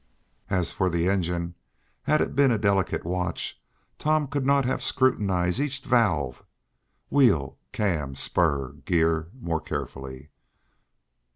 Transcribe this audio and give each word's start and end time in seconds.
As 0.49 0.71
for 0.71 0.89
the 0.89 1.07
engine, 1.07 1.53
had 2.01 2.21
it 2.21 2.35
been 2.35 2.49
a 2.49 2.57
delicate 2.57 3.05
watch, 3.05 3.61
Tom 3.99 4.25
could 4.25 4.47
not 4.47 4.65
have 4.65 4.81
scrutinized 4.81 5.59
each 5.59 5.79
valve, 5.83 6.43
wheel, 7.11 7.59
cam 7.71 8.07
and 8.07 8.17
spur 8.17 8.71
gear 8.83 9.27
more 9.39 9.61
carefully. 9.61 10.29